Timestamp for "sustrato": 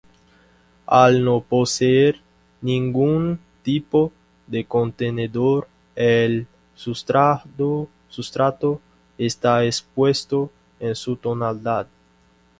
6.73-7.91